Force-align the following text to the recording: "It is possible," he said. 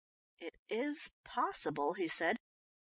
"It 0.39 0.55
is 0.67 1.11
possible," 1.25 1.93
he 1.93 2.07
said. 2.07 2.37